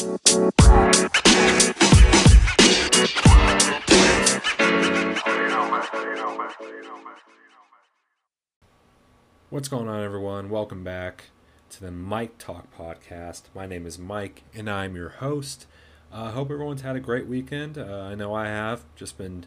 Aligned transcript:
What's 0.00 0.16
going 9.68 9.88
on, 9.88 10.02
everyone? 10.02 10.48
Welcome 10.48 10.82
back 10.84 11.24
to 11.68 11.80
the 11.82 11.90
Mike 11.90 12.38
Talk 12.38 12.74
podcast. 12.74 13.42
My 13.54 13.66
name 13.66 13.84
is 13.84 13.98
Mike, 13.98 14.44
and 14.54 14.70
I'm 14.70 14.96
your 14.96 15.10
host. 15.10 15.66
I 16.10 16.28
uh, 16.28 16.30
hope 16.30 16.50
everyone's 16.50 16.80
had 16.80 16.96
a 16.96 17.00
great 17.00 17.26
weekend. 17.26 17.76
Uh, 17.76 18.08
I 18.10 18.14
know 18.14 18.32
I 18.32 18.46
have. 18.46 18.84
Just 18.96 19.18
been 19.18 19.44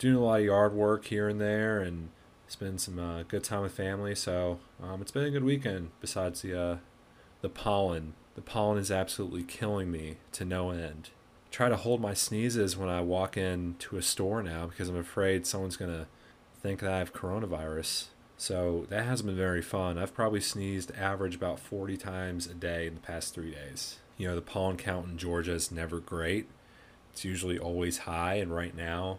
doing 0.00 0.16
a 0.16 0.20
lot 0.20 0.40
of 0.40 0.46
yard 0.46 0.72
work 0.72 1.04
here 1.04 1.28
and 1.28 1.40
there, 1.40 1.78
and 1.78 2.08
spend 2.48 2.80
some 2.80 2.98
uh, 2.98 3.22
good 3.22 3.44
time 3.44 3.62
with 3.62 3.76
family. 3.76 4.16
So 4.16 4.58
um, 4.82 5.02
it's 5.02 5.12
been 5.12 5.22
a 5.22 5.30
good 5.30 5.44
weekend. 5.44 5.90
Besides 6.00 6.42
the 6.42 6.60
uh, 6.60 6.76
the 7.42 7.48
pollen, 7.48 8.14
the 8.34 8.42
pollen 8.42 8.78
is 8.78 8.90
absolutely 8.90 9.42
killing 9.42 9.90
me 9.90 10.16
to 10.32 10.44
no 10.44 10.70
end. 10.70 11.10
Try 11.50 11.68
to 11.68 11.76
hold 11.76 12.00
my 12.00 12.14
sneezes 12.14 12.76
when 12.76 12.88
I 12.88 13.00
walk 13.00 13.36
into 13.36 13.96
a 13.96 14.02
store 14.02 14.42
now 14.42 14.66
because 14.66 14.88
I'm 14.88 14.96
afraid 14.96 15.46
someone's 15.46 15.76
gonna 15.76 16.06
think 16.60 16.80
that 16.80 16.92
I 16.92 16.98
have 16.98 17.12
coronavirus. 17.12 18.06
So 18.36 18.86
that 18.88 19.04
hasn't 19.04 19.28
been 19.28 19.36
very 19.36 19.62
fun. 19.62 19.96
I've 19.96 20.14
probably 20.14 20.40
sneezed 20.40 20.90
average 20.96 21.36
about 21.36 21.60
40 21.60 21.96
times 21.96 22.46
a 22.46 22.54
day 22.54 22.86
in 22.86 22.94
the 22.94 23.00
past 23.00 23.34
three 23.34 23.52
days. 23.52 23.98
You 24.16 24.28
know, 24.28 24.34
the 24.34 24.42
pollen 24.42 24.76
count 24.76 25.06
in 25.06 25.18
Georgia 25.18 25.52
is 25.52 25.70
never 25.70 26.00
great. 26.00 26.48
It's 27.12 27.24
usually 27.24 27.58
always 27.58 27.98
high, 27.98 28.34
and 28.34 28.54
right 28.54 28.76
now, 28.76 29.18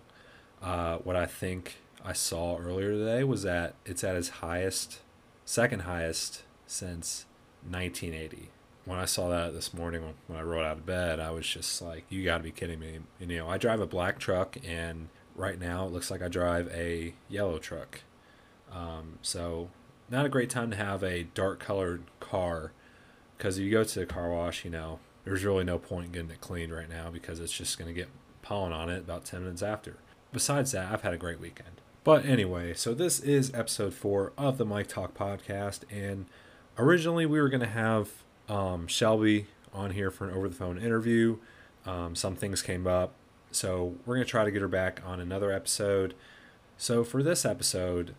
uh, 0.62 0.98
what 0.98 1.16
I 1.16 1.26
think 1.26 1.77
I 2.04 2.12
saw 2.12 2.57
earlier 2.57 2.91
today 2.91 3.23
was 3.23 3.43
that 3.43 3.76
it's 3.85 4.04
at 4.04 4.18
its 4.18 4.29
highest, 4.29 4.99
second 5.45 5.84
highest 5.84 6.43
since 6.68 7.26
1980. 7.68 8.49
When 8.85 8.99
I 8.99 9.05
saw 9.05 9.30
that 9.30 9.53
this 9.53 9.73
morning 9.73 10.13
when 10.27 10.39
I 10.39 10.44
rolled 10.44 10.66
out 10.66 10.77
of 10.77 10.85
bed, 10.85 11.20
I 11.20 11.31
was 11.31 11.48
just 11.48 11.81
like, 11.81 12.05
"You 12.09 12.23
got 12.23 12.38
to 12.38 12.43
be 12.43 12.52
kidding 12.52 12.80
me!" 12.80 12.99
And, 13.20 13.31
you 13.31 13.38
know, 13.38 13.49
I 13.49 13.57
drive 13.57 13.81
a 13.81 13.88
black 13.88 14.20
truck, 14.20 14.57
and 14.63 15.10
right 15.35 15.60
now 15.60 15.85
it 15.85 15.91
looks 15.91 16.12
like 16.12 16.21
I 16.21 16.27
drive 16.27 16.70
a 16.71 17.15
yellow 17.27 17.57
truck. 17.57 18.01
Um, 18.71 19.20
so, 19.21 19.70
not 20.10 20.26
a 20.26 20.29
great 20.29 20.49
time 20.49 20.70
to 20.70 20.77
have 20.77 21.04
a 21.04 21.23
dark 21.23 21.60
colored 21.60 22.04
car 22.20 22.71
because 23.37 23.57
if 23.57 23.63
you 23.63 23.71
go 23.71 23.84
to 23.84 23.99
the 23.99 24.05
car 24.05 24.29
wash, 24.29 24.63
you 24.63 24.71
know, 24.71 24.99
there's 25.23 25.43
really 25.43 25.63
no 25.63 25.77
point 25.77 26.07
in 26.07 26.12
getting 26.12 26.32
it 26.32 26.41
cleaned 26.41 26.73
right 26.73 26.90
now 26.90 27.10
because 27.10 27.40
it's 27.40 27.51
just 27.51 27.77
going 27.77 27.88
to 27.88 27.93
get 27.93 28.10
pollen 28.41 28.71
on 28.71 28.90
it 28.90 28.99
about 28.99 29.26
10 29.26 29.43
minutes 29.43 29.62
after. 29.62 29.98
Besides 30.32 30.71
that, 30.71 30.91
I've 30.91 31.01
had 31.01 31.13
a 31.13 31.17
great 31.17 31.40
weekend. 31.40 31.82
But 32.04 32.26
anyway, 32.26 32.73
so 32.76 32.93
this 32.93 33.20
is 33.20 33.54
episode 33.54 33.93
four 33.93 34.32
of 34.38 34.57
the 34.57 34.65
Mike 34.65 34.88
Talk 34.88 35.15
podcast. 35.17 35.82
And 35.90 36.27
originally 36.77 37.26
we 37.26 37.41
were 37.41 37.49
going 37.49 37.62
to 37.62 37.67
have 37.67 38.10
um, 38.49 38.88
Shelby 38.88 39.48
on 39.74 39.91
here 39.91 40.12
for 40.12 40.27
an 40.27 40.35
over 40.35 40.48
the 40.48 40.55
phone 40.55 40.77
interview. 40.77 41.38
Um, 41.85 42.15
some 42.15 42.35
things 42.35 42.62
came 42.62 42.88
up. 42.88 43.13
So 43.51 43.96
we're 44.05 44.15
going 44.15 44.26
to 44.26 44.29
try 44.29 44.43
to 44.43 44.51
get 44.51 44.62
her 44.62 44.68
back 44.68 45.01
on 45.05 45.20
another 45.20 45.51
episode. 45.51 46.13
So 46.77 47.04
for 47.04 47.23
this 47.23 47.46
episode, 47.46 48.16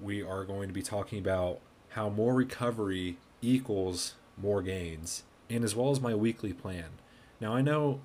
we 0.00 0.22
are 0.22 0.44
going 0.44 0.68
to 0.68 0.74
be 0.74 0.82
talking 0.82 1.18
about 1.18 1.60
how 1.90 2.08
more 2.08 2.34
recovery 2.34 3.16
equals 3.40 4.14
more 4.36 4.62
gains, 4.62 5.22
and 5.48 5.62
as 5.62 5.76
well 5.76 5.90
as 5.90 6.00
my 6.00 6.14
weekly 6.14 6.52
plan. 6.52 6.86
Now, 7.40 7.54
I 7.54 7.62
know 7.62 8.00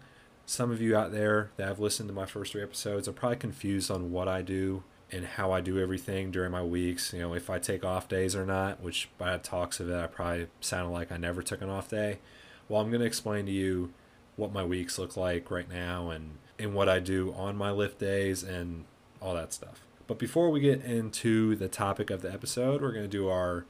some 0.46 0.72
of 0.72 0.82
you 0.82 0.96
out 0.96 1.12
there 1.12 1.52
that 1.58 1.68
have 1.68 1.80
listened 1.80 2.08
to 2.10 2.14
my 2.14 2.26
first 2.26 2.52
three 2.52 2.62
episodes 2.62 3.08
are 3.08 3.14
probably 3.14 3.38
confused 3.38 3.90
on 3.90 4.12
what 4.12 4.28
I 4.28 4.42
do 4.42 4.84
and 5.12 5.26
how 5.26 5.52
I 5.52 5.62
do 5.62 5.80
everything 5.80 6.32
during 6.32 6.52
my 6.52 6.64
weeks. 6.64 7.14
You 7.14 7.20
know, 7.20 7.34
if 7.34 7.50
I 7.50 7.60
take 7.60 7.84
off 7.84 8.08
days 8.08 8.36
or 8.36 8.46
not, 8.46 8.82
which 8.82 9.10
by 9.18 9.38
talks 9.38 9.80
of 9.80 9.90
it, 9.90 9.96
I 9.96 10.08
probably 10.08 10.48
sounded 10.62 10.92
like 10.92 11.12
I 11.12 11.18
never 11.18 11.42
took 11.42 11.62
an 11.62 11.70
off 11.70 11.90
day. 11.90 12.20
Well, 12.68 12.82
I'm 12.82 12.90
going 12.90 13.02
to 13.02 13.08
explain 13.08 13.46
to 13.48 13.52
you 13.52 13.94
what 14.36 14.54
my 14.54 14.64
weeks 14.64 15.00
look 15.00 15.18
like 15.18 15.50
right 15.52 15.70
now 15.70 16.10
and, 16.10 16.38
and 16.58 16.74
what 16.74 16.88
I 16.88 17.00
do 17.00 17.34
on 17.34 17.56
my 17.56 17.72
lift 17.72 18.00
days 18.00 18.44
and 18.44 18.86
all 19.22 19.34
that 19.36 19.54
stuff. 19.54 19.82
But 20.08 20.20
before 20.20 20.50
we 20.50 20.60
get 20.60 20.84
into 20.84 21.56
the 21.56 21.68
topic 21.68 22.10
of 22.10 22.22
the 22.22 22.32
episode, 22.32 22.82
we're 22.82 22.92
going 22.92 23.04
to 23.04 23.08
do 23.08 23.30
our 23.30 23.66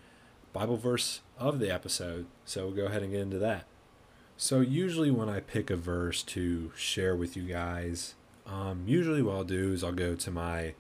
Bible 0.54 0.78
verse 0.78 1.22
of 1.38 1.60
the 1.60 1.72
episode. 1.72 2.28
So 2.46 2.68
we'll 2.68 2.76
go 2.76 2.86
ahead 2.86 3.04
and 3.04 3.12
get 3.12 3.22
into 3.22 3.40
that. 3.40 3.66
So, 4.42 4.62
usually, 4.62 5.12
when 5.12 5.28
I 5.28 5.42
pick 5.42 5.70
a 5.70 5.76
verse 5.76 6.24
to 6.24 6.72
share 6.78 7.14
with 7.14 7.36
you 7.36 7.44
guys, 7.44 8.16
um, 8.48 8.84
usually 8.88 9.22
what 9.22 9.36
I'll 9.36 9.44
do 9.44 9.74
is 9.74 9.84
I'll 9.84 9.92
go 9.92 10.16
to 10.16 10.32
my 10.32 10.76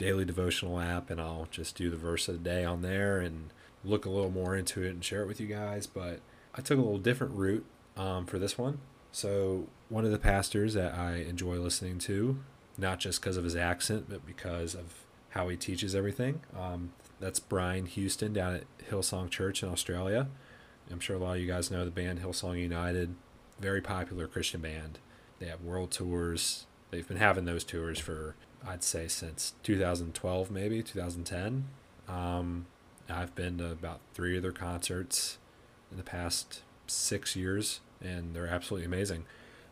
daily 0.00 0.24
devotional 0.24 0.80
app 0.80 1.10
and 1.10 1.20
I'll 1.20 1.46
just 1.50 1.76
do 1.76 1.90
the 1.90 1.96
verse 1.96 2.26
of 2.26 2.42
the 2.42 2.50
day 2.50 2.64
on 2.64 2.80
there 2.80 3.20
and 3.20 3.50
look 3.84 4.06
a 4.06 4.10
little 4.10 4.30
more 4.30 4.56
into 4.56 4.82
it 4.82 4.90
and 4.90 5.04
share 5.04 5.22
it 5.22 5.26
with 5.26 5.40
you 5.40 5.46
guys. 5.46 5.86
But 5.86 6.20
I 6.54 6.62
took 6.62 6.78
a 6.78 6.82
little 6.82 6.98
different 6.98 7.34
route 7.34 7.66
um, 7.98 8.24
for 8.24 8.38
this 8.38 8.56
one. 8.56 8.78
So, 9.12 9.66
one 9.88 10.04
of 10.04 10.10
the 10.10 10.18
pastors 10.18 10.74
that 10.74 10.94
I 10.94 11.16
enjoy 11.16 11.56
listening 11.56 11.98
to, 12.00 12.38
not 12.78 12.98
just 13.00 13.20
because 13.20 13.36
of 13.36 13.44
his 13.44 13.56
accent, 13.56 14.06
but 14.08 14.24
because 14.24 14.74
of 14.74 15.04
how 15.30 15.48
he 15.48 15.56
teaches 15.56 15.94
everything, 15.94 16.40
um, 16.58 16.92
that's 17.18 17.40
Brian 17.40 17.86
Houston 17.86 18.32
down 18.32 18.54
at 18.54 18.64
Hillsong 18.88 19.28
Church 19.28 19.62
in 19.62 19.68
Australia. 19.68 20.28
I'm 20.90 21.00
sure 21.00 21.16
a 21.16 21.18
lot 21.18 21.36
of 21.36 21.40
you 21.40 21.46
guys 21.46 21.70
know 21.70 21.84
the 21.84 21.90
band 21.90 22.20
Hillsong 22.20 22.58
United, 22.60 23.14
very 23.58 23.80
popular 23.80 24.26
Christian 24.26 24.60
band. 24.60 24.98
They 25.40 25.46
have 25.46 25.60
world 25.60 25.90
tours. 25.90 26.66
They've 26.90 27.06
been 27.06 27.18
having 27.18 27.44
those 27.44 27.64
tours 27.64 27.98
for 27.98 28.34
I'd 28.66 28.84
say 28.84 29.08
since 29.08 29.54
2012, 29.62 30.50
maybe 30.50 30.82
2010. 30.82 31.68
Um, 32.08 32.66
I've 33.08 33.34
been 33.34 33.58
to 33.58 33.70
about 33.70 34.00
three 34.14 34.36
of 34.36 34.42
their 34.42 34.52
concerts 34.52 35.38
in 35.90 35.96
the 35.96 36.02
past 36.02 36.62
six 36.86 37.34
years, 37.34 37.80
and 38.00 38.34
they're 38.34 38.46
absolutely 38.46 38.86
amazing. 38.86 39.24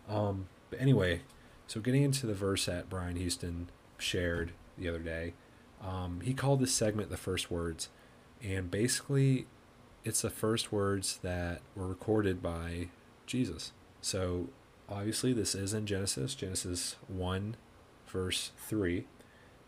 Um, 0.09 0.49
but 0.71 0.81
anyway, 0.81 1.23
so 1.67 1.81
getting 1.81 2.03
into 2.03 2.27
the 2.27 2.35
verse 2.35 2.67
that 2.67 2.89
Brian 2.89 3.17
Houston 3.17 3.69
shared 3.99 4.53
the 4.77 4.89
other 4.89 5.01
day, 5.01 5.35
um, 5.83 6.21
he 6.25 6.35
called 6.35 6.61
this 6.61 6.73
segment 6.73 7.11
the 7.11 7.17
first 7.17 7.51
words, 7.51 7.89
and 8.43 8.71
basically, 8.71 9.47
it's 10.05 10.23
the 10.23 10.31
first 10.31 10.73
words 10.73 11.19
that 11.23 11.61
were 11.75 11.87
recorded 11.87 12.43
by 12.43 12.89
Jesus. 13.27 13.73
So 14.01 14.49
obviously, 14.89 15.33
this 15.33 15.55
is 15.55 15.75
in 15.75 15.87
Genesis, 15.87 16.35
Genesis 16.35 16.97
one, 17.07 17.57
verse 18.07 18.53
three, 18.59 19.07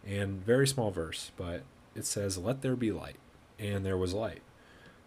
and 0.06 0.44
very 0.44 0.66
small 0.66 0.90
verse, 0.90 1.30
but 1.36 1.62
it 1.94 2.06
says, 2.06 2.38
"Let 2.38 2.62
there 2.62 2.76
be 2.76 2.92
light," 2.92 3.18
and 3.58 3.84
there 3.84 3.98
was 3.98 4.14
light. 4.14 4.42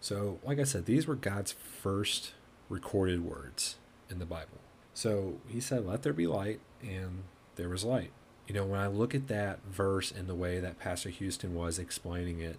So, 0.00 0.38
like 0.44 0.58
I 0.58 0.64
said, 0.64 0.86
these 0.86 1.06
were 1.06 1.14
God's 1.14 1.52
first 1.52 2.32
recorded 2.68 3.24
words 3.24 3.76
in 4.10 4.18
the 4.18 4.26
Bible. 4.26 4.58
So 4.92 5.40
he 5.48 5.60
said, 5.60 5.86
Let 5.86 6.02
there 6.02 6.12
be 6.12 6.26
light, 6.26 6.60
and 6.82 7.24
there 7.56 7.70
was 7.70 7.84
light 7.84 8.10
you 8.46 8.54
know, 8.54 8.64
when 8.64 8.80
I 8.80 8.88
look 8.88 9.14
at 9.14 9.28
that 9.28 9.60
verse 9.64 10.10
and 10.10 10.28
the 10.28 10.34
way 10.34 10.60
that 10.60 10.78
Pastor 10.78 11.08
Houston 11.08 11.54
was 11.54 11.78
explaining 11.78 12.40
it, 12.40 12.58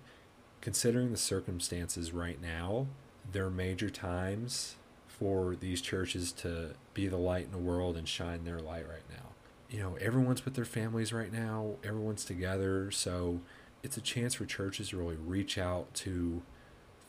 considering 0.61 1.11
the 1.11 1.17
circumstances 1.17 2.11
right 2.11 2.41
now, 2.41 2.87
there 3.31 3.45
are 3.45 3.51
major 3.51 3.89
times 3.89 4.75
for 5.17 5.55
these 5.55 5.81
churches 5.81 6.31
to 6.31 6.71
be 6.93 7.07
the 7.07 7.17
light 7.17 7.45
in 7.45 7.51
the 7.51 7.57
world 7.57 7.95
and 7.95 8.07
shine 8.07 8.43
their 8.43 8.59
light 8.59 8.87
right 8.87 9.03
now. 9.09 9.29
You 9.69 9.79
know, 9.79 9.97
everyone's 9.99 10.45
with 10.45 10.55
their 10.55 10.65
families 10.65 11.11
right 11.11 11.31
now, 11.31 11.75
everyone's 11.83 12.25
together, 12.25 12.91
so 12.91 13.41
it's 13.83 13.97
a 13.97 14.01
chance 14.01 14.35
for 14.35 14.45
churches 14.45 14.89
to 14.89 14.97
really 14.97 15.15
reach 15.15 15.57
out 15.57 15.93
to 15.95 16.41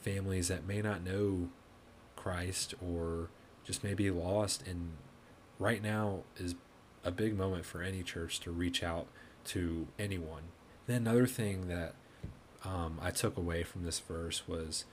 families 0.01 0.49
that 0.49 0.67
may 0.67 0.81
not 0.83 1.03
know 1.03 1.49
Christ 2.15 2.75
or 2.81 3.29
just 3.65 3.83
may 3.83 3.95
be 3.95 4.11
lost 4.11 4.67
and 4.67 4.93
right 5.59 5.83
now 5.83 6.21
is 6.37 6.55
a 7.05 7.11
big 7.11 7.37
moment 7.37 7.65
for 7.65 7.83
any 7.83 8.03
church 8.03 8.41
to 8.41 8.51
reach 8.51 8.83
out 8.83 9.07
to 9.45 9.87
anyone. 9.99 10.43
Then 10.87 11.03
another 11.03 11.27
thing 11.27 11.69
that 11.69 11.95
um, 12.65 12.99
I 13.03 13.11
took 13.11 13.37
away 13.37 13.63
from 13.63 13.85
this 13.85 14.01
verse 14.01 14.47
was, 14.47 14.85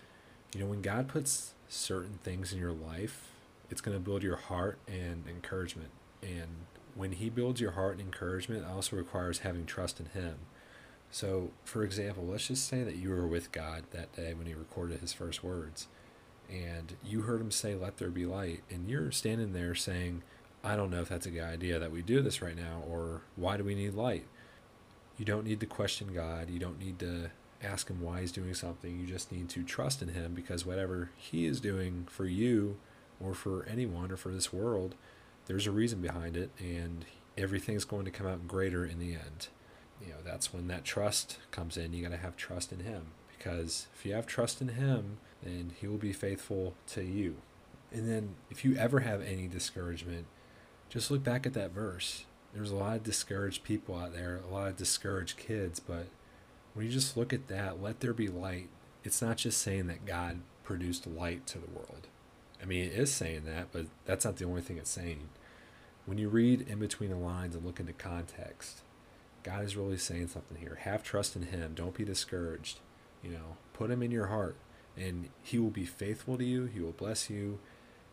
you 0.53 0.61
know, 0.61 0.67
when 0.67 0.81
God 0.81 1.07
puts 1.07 1.53
certain 1.67 2.19
things 2.23 2.53
in 2.53 2.59
your 2.59 2.73
life, 2.73 3.29
it's 3.69 3.81
going 3.81 3.97
to 3.97 4.03
build 4.03 4.23
your 4.23 4.35
heart 4.35 4.77
and 4.87 5.23
encouragement. 5.27 5.89
And 6.21 6.65
when 6.95 7.13
He 7.13 7.29
builds 7.29 7.59
your 7.59 7.71
heart 7.71 7.93
and 7.93 8.01
encouragement, 8.01 8.63
it 8.63 8.67
also 8.67 8.95
requires 8.95 9.39
having 9.39 9.65
trust 9.65 9.99
in 9.99 10.07
Him. 10.07 10.35
So, 11.09 11.51
for 11.63 11.83
example, 11.83 12.25
let's 12.25 12.47
just 12.47 12.67
say 12.67 12.83
that 12.83 12.95
you 12.95 13.09
were 13.09 13.27
with 13.27 13.51
God 13.51 13.83
that 13.91 14.13
day 14.15 14.33
when 14.33 14.47
He 14.47 14.53
recorded 14.53 14.99
His 14.99 15.13
first 15.13 15.43
words, 15.43 15.87
and 16.49 16.95
you 17.03 17.21
heard 17.21 17.41
Him 17.41 17.51
say, 17.51 17.75
Let 17.75 17.97
there 17.97 18.09
be 18.09 18.25
light, 18.25 18.61
and 18.69 18.89
you're 18.89 19.11
standing 19.11 19.53
there 19.53 19.75
saying, 19.75 20.23
I 20.63 20.75
don't 20.75 20.89
know 20.89 21.01
if 21.01 21.09
that's 21.09 21.25
a 21.25 21.31
good 21.31 21.43
idea 21.43 21.79
that 21.79 21.91
we 21.91 22.01
do 22.01 22.21
this 22.21 22.41
right 22.41 22.55
now, 22.55 22.83
or 22.87 23.21
why 23.35 23.57
do 23.57 23.63
we 23.63 23.75
need 23.75 23.95
light? 23.95 24.25
You 25.17 25.25
don't 25.25 25.45
need 25.45 25.59
to 25.59 25.65
question 25.65 26.13
God. 26.13 26.49
You 26.49 26.59
don't 26.59 26.79
need 26.79 26.99
to 26.99 27.31
ask 27.63 27.89
Him 27.89 28.01
why 28.01 28.21
He's 28.21 28.31
doing 28.31 28.53
something. 28.53 28.99
You 28.99 29.07
just 29.07 29.31
need 29.31 29.49
to 29.49 29.63
trust 29.63 30.01
in 30.01 30.09
Him 30.09 30.33
because 30.33 30.65
whatever 30.65 31.09
He 31.17 31.45
is 31.45 31.59
doing 31.61 32.07
for 32.09 32.25
you, 32.25 32.77
or 33.19 33.33
for 33.33 33.65
anyone, 33.69 34.11
or 34.11 34.17
for 34.17 34.29
this 34.29 34.51
world, 34.51 34.95
there's 35.45 35.67
a 35.67 35.71
reason 35.71 36.01
behind 36.01 36.35
it, 36.37 36.49
and 36.59 37.05
everything's 37.37 37.85
going 37.85 38.05
to 38.05 38.11
come 38.11 38.27
out 38.27 38.47
greater 38.47 38.85
in 38.85 38.99
the 38.99 39.13
end. 39.13 39.47
You 40.01 40.09
know, 40.09 40.17
that's 40.23 40.53
when 40.53 40.67
that 40.67 40.83
trust 40.83 41.37
comes 41.51 41.77
in. 41.77 41.93
You 41.93 42.03
got 42.03 42.11
to 42.11 42.17
have 42.17 42.35
trust 42.35 42.71
in 42.73 42.79
Him 42.81 43.07
because 43.37 43.87
if 43.95 44.05
you 44.05 44.13
have 44.13 44.27
trust 44.27 44.61
in 44.61 44.69
Him, 44.69 45.17
then 45.41 45.71
He 45.79 45.87
will 45.87 45.97
be 45.97 46.13
faithful 46.13 46.73
to 46.87 47.03
you 47.03 47.37
And 47.91 48.09
then 48.09 48.35
if 48.49 48.65
you 48.65 48.75
ever 48.75 49.01
have 49.01 49.21
any 49.21 49.47
discouragement, 49.47 50.25
just 50.89 51.11
look 51.11 51.23
back 51.23 51.45
at 51.45 51.53
that 51.53 51.71
verse. 51.71 52.25
There's 52.53 52.71
a 52.71 52.75
lot 52.75 52.97
of 52.97 53.03
discouraged 53.03 53.63
people 53.63 53.95
out 53.95 54.13
there, 54.13 54.39
a 54.47 54.53
lot 54.53 54.67
of 54.67 54.77
discouraged 54.77 55.37
kids, 55.37 55.79
but 55.79 56.07
when 56.73 56.85
you 56.85 56.91
just 56.91 57.15
look 57.15 57.33
at 57.33 57.47
that, 57.47 57.81
let 57.81 57.99
there 57.99 58.13
be 58.13 58.27
light. 58.27 58.69
It's 59.03 59.21
not 59.21 59.37
just 59.37 59.61
saying 59.61 59.87
that 59.87 60.05
God 60.05 60.39
produced 60.63 61.05
light 61.05 61.45
to 61.47 61.59
the 61.59 61.69
world. 61.71 62.07
I 62.61 62.65
mean, 62.65 62.85
it 62.85 62.93
is 62.93 63.11
saying 63.11 63.43
that, 63.45 63.67
but 63.71 63.87
that's 64.05 64.25
not 64.25 64.37
the 64.37 64.45
only 64.45 64.61
thing 64.61 64.77
it's 64.77 64.89
saying. 64.89 65.29
When 66.05 66.17
you 66.17 66.29
read 66.29 66.61
in 66.61 66.79
between 66.79 67.09
the 67.09 67.17
lines 67.17 67.55
and 67.55 67.65
look 67.65 67.79
into 67.79 67.93
context, 67.93 68.81
God 69.43 69.63
is 69.63 69.75
really 69.75 69.97
saying 69.97 70.27
something 70.27 70.57
here. 70.57 70.79
Have 70.81 71.03
trust 71.03 71.35
in 71.35 71.43
Him. 71.43 71.73
Don't 71.75 71.95
be 71.95 72.05
discouraged. 72.05 72.79
You 73.21 73.31
know, 73.31 73.57
put 73.73 73.91
Him 73.91 74.01
in 74.01 74.11
your 74.11 74.27
heart, 74.27 74.55
and 74.97 75.29
He 75.41 75.59
will 75.59 75.69
be 75.69 75.85
faithful 75.85 76.37
to 76.37 76.43
you. 76.43 76.65
He 76.65 76.79
will 76.79 76.91
bless 76.91 77.29
you, 77.29 77.59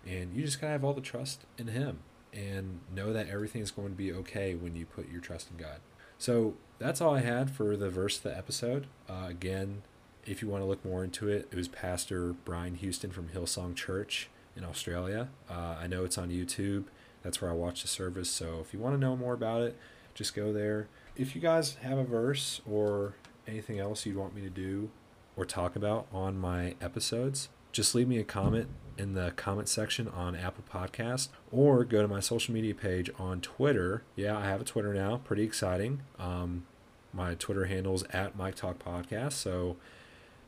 and 0.06 0.34
you 0.34 0.42
just 0.42 0.60
gotta 0.60 0.72
have 0.72 0.84
all 0.84 0.94
the 0.94 1.00
trust 1.00 1.44
in 1.56 1.68
Him 1.68 2.00
and 2.32 2.80
know 2.94 3.12
that 3.12 3.28
everything 3.28 3.62
is 3.62 3.70
going 3.70 3.90
to 3.90 3.96
be 3.96 4.12
okay 4.12 4.54
when 4.54 4.76
you 4.76 4.86
put 4.86 5.10
your 5.10 5.20
trust 5.20 5.50
in 5.50 5.56
God. 5.56 5.80
So 6.20 6.52
that's 6.78 7.00
all 7.00 7.14
I 7.14 7.20
had 7.20 7.50
for 7.50 7.78
the 7.78 7.88
verse 7.88 8.19
of 8.19 8.25
the 8.25 8.37
episode. 8.37 8.87
Uh, 9.08 9.25
again, 9.26 9.81
if 10.26 10.43
you 10.43 10.49
want 10.49 10.62
to 10.62 10.67
look 10.67 10.84
more 10.84 11.02
into 11.02 11.28
it, 11.28 11.49
it 11.50 11.56
was 11.56 11.67
Pastor 11.67 12.34
Brian 12.44 12.75
Houston 12.75 13.11
from 13.11 13.31
Hillsong 13.31 13.75
Church 13.75 14.28
in 14.55 14.62
Australia. 14.62 15.31
Uh, 15.49 15.76
I 15.81 15.87
know 15.87 16.05
it's 16.05 16.19
on 16.19 16.28
YouTube. 16.28 16.84
That's 17.22 17.40
where 17.40 17.50
I 17.50 17.55
watch 17.55 17.81
the 17.81 17.88
service. 17.88 18.28
So 18.28 18.58
if 18.61 18.75
you 18.75 18.78
want 18.78 18.96
to 18.96 19.00
know 19.00 19.17
more 19.17 19.32
about 19.32 19.62
it, 19.62 19.78
just 20.12 20.34
go 20.34 20.52
there. 20.52 20.88
If 21.17 21.34
you 21.34 21.40
guys 21.40 21.76
have 21.76 21.96
a 21.96 22.05
verse 22.05 22.61
or 22.70 23.14
anything 23.49 23.78
else 23.78 24.05
you'd 24.05 24.16
want 24.16 24.34
me 24.34 24.43
to 24.43 24.50
do 24.50 24.90
or 25.37 25.46
talk 25.46 25.75
about 25.75 26.06
on 26.12 26.38
my 26.38 26.75
episodes, 26.82 27.49
just 27.73 27.94
leave 27.94 28.08
me 28.08 28.19
a 28.19 28.25
comment 28.25 28.69
in 29.00 29.14
the 29.14 29.32
comment 29.32 29.69
section 29.69 30.08
on 30.08 30.37
Apple 30.37 30.62
Podcast 30.70 31.29
or 31.50 31.85
go 31.85 32.02
to 32.02 32.08
my 32.08 32.20
social 32.20 32.52
media 32.52 32.75
page 32.75 33.11
on 33.19 33.41
Twitter. 33.41 34.02
Yeah, 34.14 34.37
I 34.37 34.44
have 34.44 34.61
a 34.61 34.64
Twitter 34.64 34.93
now. 34.93 35.17
Pretty 35.25 35.43
exciting. 35.43 36.02
Um, 36.19 36.67
my 37.12 37.35
Twitter 37.35 37.64
handle 37.64 37.94
is 37.94 38.05
at 38.12 38.37
Mike 38.37 38.56
Talk 38.56 38.79
Podcast. 38.79 39.32
So 39.32 39.76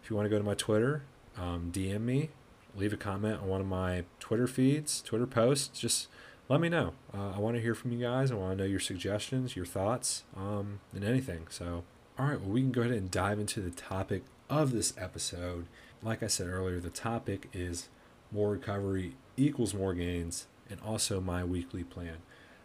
if 0.02 0.10
you 0.10 0.16
want 0.16 0.26
to 0.26 0.30
go 0.30 0.38
to 0.38 0.44
my 0.44 0.54
Twitter, 0.54 1.02
um, 1.36 1.72
DM 1.74 2.02
me, 2.02 2.28
leave 2.76 2.92
a 2.92 2.98
comment 2.98 3.40
on 3.40 3.48
one 3.48 3.60
of 3.62 3.66
my 3.66 4.04
Twitter 4.20 4.46
feeds, 4.46 5.00
Twitter 5.00 5.26
posts. 5.26 5.80
Just 5.80 6.08
let 6.50 6.60
me 6.60 6.68
know. 6.68 6.92
Uh, 7.14 7.32
I 7.34 7.38
want 7.38 7.56
to 7.56 7.62
hear 7.62 7.74
from 7.74 7.90
you 7.92 8.00
guys. 8.00 8.30
I 8.30 8.34
want 8.34 8.58
to 8.58 8.62
know 8.62 8.68
your 8.68 8.80
suggestions, 8.80 9.56
your 9.56 9.64
thoughts, 9.64 10.24
um, 10.36 10.80
and 10.94 11.02
anything. 11.02 11.46
So, 11.48 11.84
all 12.18 12.26
right, 12.26 12.38
well, 12.38 12.50
we 12.50 12.60
can 12.60 12.72
go 12.72 12.82
ahead 12.82 12.92
and 12.92 13.10
dive 13.10 13.38
into 13.38 13.60
the 13.60 13.70
topic 13.70 14.24
of 14.50 14.72
this 14.72 14.92
episode. 14.98 15.64
Like 16.02 16.22
I 16.22 16.26
said 16.26 16.48
earlier, 16.48 16.80
the 16.80 16.90
topic 16.90 17.48
is 17.54 17.88
more 18.32 18.50
recovery 18.50 19.14
equals 19.36 19.74
more 19.74 19.94
gains, 19.94 20.46
and 20.68 20.80
also 20.80 21.20
my 21.20 21.44
weekly 21.44 21.84
plan. 21.84 22.18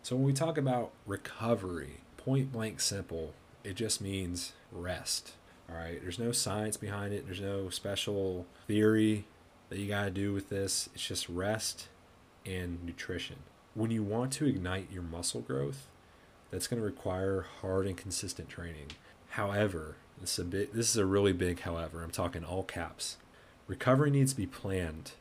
So, 0.04 0.16
when 0.16 0.26
we 0.26 0.34
talk 0.34 0.58
about 0.58 0.92
recovery, 1.06 2.02
point 2.16 2.52
blank 2.52 2.80
simple, 2.80 3.34
it 3.64 3.76
just 3.76 4.02
means 4.02 4.54
rest. 4.72 5.34
All 5.70 5.76
right, 5.76 6.02
there's 6.02 6.20
no 6.20 6.32
science 6.32 6.78
behind 6.78 7.14
it, 7.14 7.26
there's 7.26 7.42
no 7.42 7.70
special 7.70 8.46
theory 8.68 9.26
that 9.70 9.80
you 9.80 9.88
got 9.88 10.06
to 10.06 10.12
do 10.12 10.34
with 10.34 10.50
this. 10.50 10.90
It's 10.94 11.06
just 11.06 11.28
rest 11.28 11.90
and 12.46 12.84
nutrition. 12.84 13.38
When 13.74 13.92
you 13.92 14.02
want 14.02 14.32
to 14.34 14.46
ignite 14.46 14.92
your 14.92 15.04
muscle 15.04 15.42
growth, 15.42 15.88
that's 16.50 16.68
going 16.68 16.82
to 16.82 16.86
require 16.86 17.46
hard 17.62 17.86
and 17.86 17.98
consistent 17.98 18.50
training. 18.50 18.92
However, 19.30 19.98
this 20.20 20.34
is 20.34 20.40
a 20.40 20.46
bit 20.46 20.74
this 20.74 20.90
is 20.90 20.98
a 20.98 21.06
really 21.06 21.34
big 21.34 21.62
however. 21.62 22.04
I'm 22.04 22.12
talking 22.12 22.44
all 22.44 22.64
caps. 22.64 23.18
Recovery 23.68 24.10
needs 24.10 24.32
to 24.32 24.38
be 24.38 24.48
planned. 24.48 25.12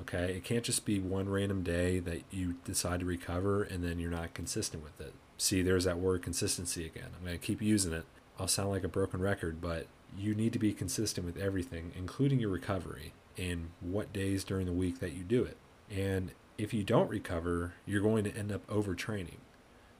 Okay? 0.00 0.34
It 0.36 0.44
can't 0.44 0.64
just 0.64 0.84
be 0.84 0.98
one 0.98 1.28
random 1.28 1.62
day 1.62 2.00
that 2.00 2.22
you 2.30 2.56
decide 2.64 3.00
to 3.00 3.06
recover 3.06 3.62
and 3.62 3.84
then 3.84 3.98
you're 3.98 4.10
not 4.10 4.34
consistent 4.34 4.82
with 4.82 5.00
it. 5.00 5.14
See, 5.36 5.62
there's 5.62 5.84
that 5.84 5.98
word 5.98 6.22
consistency 6.22 6.86
again. 6.86 7.08
I'm 7.16 7.26
going 7.26 7.38
to 7.38 7.44
keep 7.44 7.60
using 7.60 7.92
it. 7.92 8.04
I'll 8.38 8.48
sound 8.48 8.70
like 8.70 8.84
a 8.84 8.88
broken 8.88 9.20
record, 9.20 9.60
but 9.60 9.86
you 10.16 10.34
need 10.34 10.52
to 10.52 10.58
be 10.58 10.72
consistent 10.72 11.26
with 11.26 11.36
everything, 11.36 11.92
including 11.96 12.40
your 12.40 12.50
recovery 12.50 13.12
and 13.36 13.70
what 13.80 14.12
days 14.12 14.44
during 14.44 14.66
the 14.66 14.72
week 14.72 15.00
that 15.00 15.12
you 15.12 15.24
do 15.24 15.44
it. 15.44 15.56
And 15.90 16.32
if 16.56 16.72
you 16.72 16.84
don't 16.84 17.10
recover, 17.10 17.74
you're 17.86 18.02
going 18.02 18.24
to 18.24 18.36
end 18.36 18.52
up 18.52 18.66
overtraining. 18.68 19.38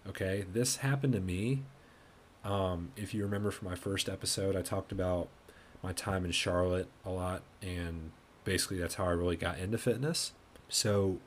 Okay, 0.08 0.44
this 0.52 0.76
happened 0.76 1.14
to 1.14 1.20
me. 1.20 1.62
Um, 2.44 2.92
if 2.96 3.14
you 3.14 3.22
remember 3.24 3.50
from 3.50 3.68
my 3.68 3.74
first 3.74 4.08
episode, 4.08 4.54
I 4.54 4.62
talked 4.62 4.92
about 4.92 5.28
my 5.82 5.92
time 5.92 6.24
in 6.24 6.30
Charlotte 6.30 6.88
a 7.04 7.10
lot, 7.10 7.42
and 7.62 8.10
basically 8.44 8.78
that's 8.78 8.94
how 8.94 9.04
I 9.04 9.10
really 9.10 9.36
got 9.36 9.58
into 9.58 9.78
fitness. 9.78 10.32
So 10.68 11.18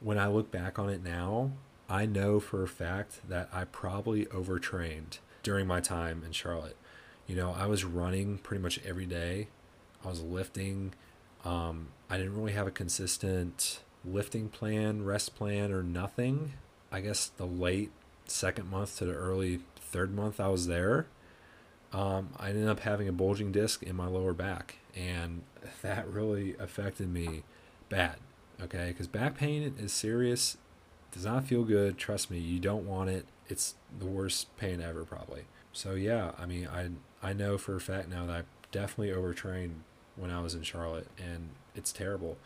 when 0.00 0.18
I 0.18 0.28
look 0.28 0.50
back 0.50 0.78
on 0.78 0.88
it 0.88 1.02
now, 1.02 1.52
I 1.88 2.06
know 2.06 2.40
for 2.40 2.62
a 2.62 2.68
fact 2.68 3.28
that 3.28 3.48
I 3.52 3.64
probably 3.64 4.28
overtrained 4.28 5.18
during 5.42 5.66
my 5.66 5.80
time 5.80 6.22
in 6.24 6.32
Charlotte. 6.32 6.76
You 7.26 7.36
know, 7.36 7.54
I 7.56 7.66
was 7.66 7.84
running 7.84 8.38
pretty 8.38 8.62
much 8.62 8.80
every 8.84 9.06
day. 9.06 9.48
I 10.04 10.08
was 10.08 10.22
lifting. 10.22 10.94
Um, 11.44 11.88
I 12.08 12.16
didn't 12.16 12.36
really 12.36 12.52
have 12.52 12.66
a 12.66 12.72
consistent 12.72 13.80
lifting 14.04 14.48
plan, 14.48 15.04
rest 15.04 15.34
plan, 15.34 15.72
or 15.72 15.82
nothing. 15.82 16.52
I 16.92 17.00
guess 17.00 17.28
the 17.36 17.46
late 17.46 17.90
second 18.26 18.70
month 18.70 18.98
to 18.98 19.04
the 19.04 19.14
early 19.14 19.60
third 19.76 20.14
month 20.14 20.40
I 20.40 20.48
was 20.48 20.66
there, 20.66 21.06
um, 21.92 22.30
I 22.38 22.50
ended 22.50 22.68
up 22.68 22.80
having 22.80 23.08
a 23.08 23.12
bulging 23.12 23.52
disc 23.52 23.82
in 23.82 23.96
my 23.96 24.06
lower 24.06 24.32
back, 24.32 24.76
and 24.96 25.42
that 25.82 26.08
really 26.08 26.56
affected 26.58 27.12
me 27.12 27.42
bad. 27.88 28.16
Okay, 28.62 28.88
because 28.88 29.06
back 29.06 29.36
pain 29.36 29.74
is 29.78 29.92
serious, 29.92 30.58
does 31.12 31.24
not 31.24 31.44
feel 31.44 31.64
good. 31.64 31.96
Trust 31.96 32.30
me, 32.30 32.38
you 32.38 32.58
don't 32.58 32.86
want 32.86 33.10
it. 33.10 33.26
It's 33.48 33.74
the 33.98 34.06
worst 34.06 34.54
pain 34.56 34.80
ever, 34.80 35.04
probably. 35.04 35.44
So 35.72 35.94
yeah, 35.94 36.32
I 36.38 36.46
mean, 36.46 36.68
I 36.68 36.90
I 37.22 37.32
know 37.32 37.58
for 37.58 37.76
a 37.76 37.80
fact 37.80 38.08
now 38.08 38.26
that 38.26 38.36
I 38.36 38.42
definitely 38.70 39.12
overtrained 39.12 39.82
when 40.16 40.30
I 40.30 40.40
was 40.40 40.54
in 40.54 40.62
Charlotte, 40.62 41.08
and 41.18 41.50
it's 41.74 41.92
terrible. 41.92 42.36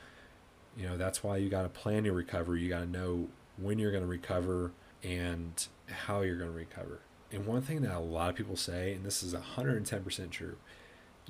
You 0.76 0.86
know, 0.88 0.96
that's 0.96 1.22
why 1.22 1.36
you 1.36 1.48
got 1.48 1.62
to 1.62 1.68
plan 1.68 2.04
your 2.04 2.14
recovery. 2.14 2.62
You 2.62 2.68
got 2.68 2.80
to 2.80 2.86
know 2.86 3.28
when 3.56 3.78
you're 3.78 3.92
going 3.92 4.02
to 4.02 4.08
recover 4.08 4.72
and 5.02 5.66
how 5.88 6.22
you're 6.22 6.36
going 6.36 6.50
to 6.50 6.56
recover. 6.56 7.00
And 7.34 7.46
one 7.46 7.62
thing 7.62 7.82
that 7.82 7.96
a 7.96 7.98
lot 7.98 8.30
of 8.30 8.36
people 8.36 8.54
say, 8.54 8.92
and 8.92 9.04
this 9.04 9.20
is 9.24 9.34
110% 9.34 10.30
true, 10.30 10.56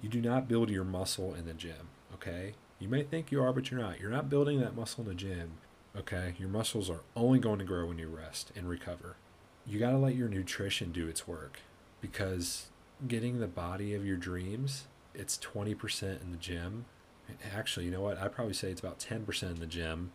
you 0.03 0.11
do 0.11 0.21
not 0.21 0.49
build 0.49 0.69
your 0.69 0.85
muscle 0.85 1.33
in 1.33 1.47
the 1.47 1.55
gym, 1.55 1.89
okay? 2.13 2.55
You 2.79 2.89
may 2.89 3.03
think 3.03 3.33
you 3.33 3.43
are, 3.43 3.55
but 3.55 3.71
you're 3.71 3.81
not. 3.81 3.99
You're 3.99 4.11
not 4.11 4.29
building 4.29 4.61
that 4.61 4.77
muscle 4.77 5.03
in 5.03 5.09
the 5.09 5.15
gym, 5.15 5.53
okay? 5.97 6.35
Your 6.39 6.51
muscles 6.51 6.91
are 6.91 7.01
only 7.17 7.39
going 7.39 7.59
to 7.59 7.65
grow 7.65 7.87
when 7.87 7.99
you 7.99 8.09
rest 8.09 8.53
and 8.55 8.69
recover. 8.69 9.17
You 9.67 9.79
got 9.79 9.93
to 9.93 9.97
let 9.97 10.15
your 10.15 10.29
nutrition 10.29 10.93
do 10.93 11.09
its 11.09 11.27
work 11.27 11.61
because 12.03 12.67
getting 13.09 13.41
the 13.41 13.47
body 13.47 13.95
of 13.95 14.05
your 14.05 14.19
dreams, 14.19 14.85
it's 15.15 15.39
20% 15.39 16.21
in 16.21 16.33
the 16.33 16.37
gym. 16.37 16.85
Actually, 17.57 17.87
you 17.87 17.93
know 17.93 18.03
what? 18.03 18.19
I'd 18.19 18.35
probably 18.35 18.53
say 18.53 18.71
it's 18.71 18.81
about 18.81 18.99
10% 18.99 19.43
in 19.43 19.61
the 19.61 19.67
gym 19.67 20.13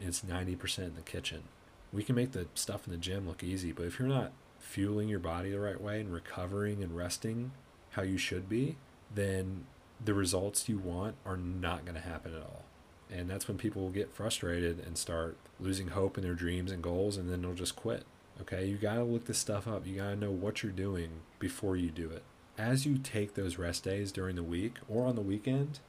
and 0.00 0.08
it's 0.08 0.22
90% 0.22 0.78
in 0.78 0.94
the 0.96 1.02
kitchen. 1.02 1.44
We 1.92 2.02
can 2.02 2.16
make 2.16 2.32
the 2.32 2.48
stuff 2.54 2.88
in 2.88 2.92
the 2.92 2.98
gym 2.98 3.28
look 3.28 3.44
easy, 3.44 3.70
but 3.70 3.86
if 3.86 4.00
you're 4.00 4.08
not 4.08 4.32
fueling 4.58 5.08
your 5.08 5.18
body 5.18 5.50
the 5.50 5.60
right 5.60 5.80
way 5.80 6.00
and 6.00 6.12
recovering 6.12 6.82
and 6.82 6.96
resting 6.96 7.52
how 7.90 8.02
you 8.02 8.18
should 8.18 8.48
be, 8.48 8.76
then 9.14 9.64
the 10.04 10.14
results 10.14 10.68
you 10.68 10.78
want 10.78 11.14
are 11.24 11.36
not 11.36 11.84
going 11.84 11.94
to 11.94 12.00
happen 12.00 12.34
at 12.34 12.42
all. 12.42 12.64
And 13.10 13.28
that's 13.28 13.48
when 13.48 13.56
people 13.56 13.82
will 13.82 13.90
get 13.90 14.12
frustrated 14.12 14.78
and 14.84 14.98
start 14.98 15.36
losing 15.58 15.88
hope 15.88 16.18
in 16.18 16.24
their 16.24 16.34
dreams 16.34 16.70
and 16.70 16.82
goals, 16.82 17.16
and 17.16 17.30
then 17.30 17.42
they'll 17.42 17.54
just 17.54 17.76
quit. 17.76 18.04
Okay, 18.40 18.66
you 18.66 18.76
got 18.76 18.94
to 18.94 19.02
look 19.02 19.24
this 19.24 19.38
stuff 19.38 19.66
up. 19.66 19.86
You 19.86 19.96
got 19.96 20.10
to 20.10 20.16
know 20.16 20.30
what 20.30 20.62
you're 20.62 20.70
doing 20.70 21.08
before 21.38 21.76
you 21.76 21.90
do 21.90 22.10
it. 22.10 22.22
As 22.56 22.86
you 22.86 22.98
take 22.98 23.34
those 23.34 23.58
rest 23.58 23.84
days 23.84 24.12
during 24.12 24.36
the 24.36 24.42
week 24.42 24.74
or 24.88 25.06
on 25.06 25.16
the 25.16 25.22
weekend, 25.22 25.80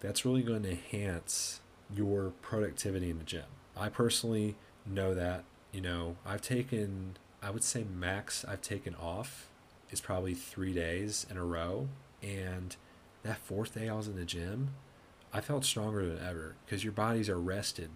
that's 0.00 0.24
really 0.24 0.42
going 0.42 0.64
to 0.64 0.70
enhance 0.70 1.60
your 1.94 2.32
productivity 2.42 3.10
in 3.10 3.18
the 3.18 3.24
gym. 3.24 3.44
I 3.76 3.88
personally 3.88 4.56
know 4.84 5.14
that, 5.14 5.44
you 5.72 5.80
know, 5.80 6.16
I've 6.26 6.42
taken, 6.42 7.16
I 7.46 7.50
would 7.50 7.62
say 7.62 7.84
max 7.84 8.44
I've 8.44 8.60
taken 8.60 8.96
off 8.96 9.46
is 9.92 10.00
probably 10.00 10.34
three 10.34 10.74
days 10.74 11.24
in 11.30 11.36
a 11.36 11.44
row. 11.44 11.88
And 12.20 12.74
that 13.22 13.38
fourth 13.38 13.76
day 13.76 13.88
I 13.88 13.94
was 13.94 14.08
in 14.08 14.16
the 14.16 14.24
gym, 14.24 14.70
I 15.32 15.40
felt 15.40 15.64
stronger 15.64 16.04
than 16.04 16.26
ever 16.26 16.56
because 16.64 16.82
your 16.82 16.92
bodies 16.92 17.28
are 17.28 17.38
rested. 17.38 17.90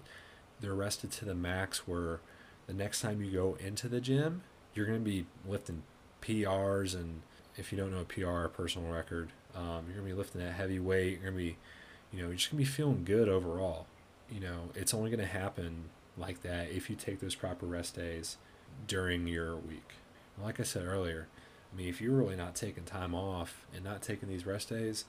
They're 0.60 0.72
rested 0.72 1.10
to 1.12 1.24
the 1.24 1.34
max 1.34 1.88
where 1.88 2.20
the 2.68 2.72
next 2.72 3.00
time 3.00 3.24
you 3.24 3.32
go 3.32 3.56
into 3.58 3.88
the 3.88 4.00
gym, 4.00 4.42
you're 4.72 4.86
going 4.86 5.02
to 5.02 5.04
be 5.04 5.26
lifting 5.44 5.82
PRs. 6.22 6.94
And 6.94 7.22
if 7.56 7.72
you 7.72 7.78
don't 7.78 7.90
know 7.90 8.02
a 8.02 8.04
PR, 8.04 8.46
personal 8.46 8.92
record, 8.92 9.30
um, 9.56 9.86
you're 9.88 9.96
going 9.96 10.08
to 10.08 10.14
be 10.14 10.18
lifting 10.18 10.42
that 10.42 10.52
heavy 10.52 10.78
weight. 10.78 11.14
You're 11.14 11.32
going 11.32 11.34
to 11.34 11.38
be, 11.38 11.56
you 12.12 12.22
know, 12.22 12.28
you're 12.28 12.36
just 12.36 12.52
going 12.52 12.64
to 12.64 12.70
be 12.70 12.76
feeling 12.76 13.02
good 13.02 13.28
overall. 13.28 13.86
You 14.30 14.38
know, 14.38 14.68
it's 14.76 14.94
only 14.94 15.10
going 15.10 15.18
to 15.18 15.26
happen 15.26 15.86
like 16.16 16.42
that 16.42 16.70
if 16.70 16.88
you 16.88 16.94
take 16.94 17.18
those 17.18 17.34
proper 17.34 17.66
rest 17.66 17.96
days 17.96 18.36
during 18.86 19.26
your 19.26 19.56
week. 19.56 19.94
Like 20.42 20.60
I 20.60 20.64
said 20.64 20.84
earlier, 20.84 21.28
I 21.72 21.76
mean, 21.76 21.88
if 21.88 22.00
you're 22.00 22.16
really 22.16 22.36
not 22.36 22.54
taking 22.54 22.84
time 22.84 23.14
off 23.14 23.66
and 23.74 23.84
not 23.84 24.02
taking 24.02 24.28
these 24.28 24.46
rest 24.46 24.70
days, 24.70 25.04